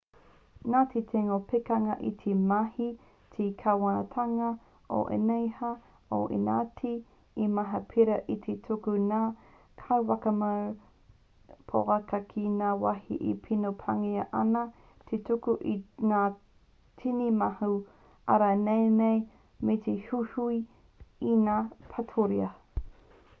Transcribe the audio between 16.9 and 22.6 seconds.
tini mano ārai naenae me te uwhiuwhi i ngā paturiha